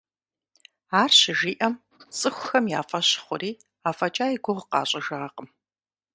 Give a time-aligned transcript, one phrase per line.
[1.01, 1.73] Ар щыжиӀэм,
[2.17, 3.51] цӀыхухэм я фӀэщ хъури,
[3.89, 5.47] афӀэкӀа и гугъу къащӀыжакъым.